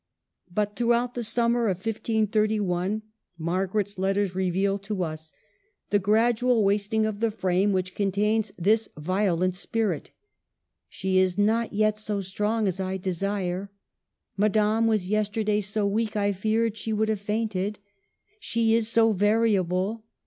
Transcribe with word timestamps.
But 0.51 0.75
throughout 0.75 1.13
the 1.13 1.23
summer 1.23 1.67
of 1.67 1.77
1531, 1.77 3.03
Margaret's 3.37 3.99
letters 3.99 4.33
reveal 4.33 4.79
to 4.79 5.03
us 5.03 5.31
the 5.91 5.99
gradual 5.99 6.63
wasting 6.63 7.03
THE 7.03 7.09
SORBONNE. 7.09 7.19
143 7.21 7.27
of 7.27 7.37
the 7.37 7.39
frame 7.39 7.71
which 7.71 7.93
contains 7.93 8.51
this 8.57 8.89
violent 8.97 9.55
spirit.'' 9.55 10.09
She 10.89 11.19
is 11.19 11.37
not 11.37 11.73
yet 11.73 11.99
so 11.99 12.19
strong 12.19 12.67
as 12.67 12.79
I 12.79 12.97
desire."" 12.97 13.69
Ma 14.37 14.47
dame 14.47 14.87
was 14.87 15.07
yesterday 15.07 15.61
so 15.61 15.85
weak, 15.85 16.15
I 16.15 16.31
feared 16.31 16.77
she 16.79 16.91
would 16.93 17.09
have 17.09 17.21
fainted."" 17.21 17.77
She 18.39 18.73
is 18.73 18.87
so 18.87 19.11
variable." 19.13 20.03